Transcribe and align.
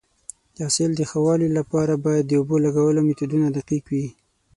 د 0.55 0.57
حاصل 0.67 0.91
د 0.95 1.01
ښه 1.09 1.19
والي 1.25 1.49
لپاره 1.57 1.93
باید 2.05 2.25
د 2.27 2.31
اوبو 2.39 2.55
لګولو 2.65 2.99
میتودونه 3.07 3.47
دقیق 3.57 3.85
وي. 3.93 4.05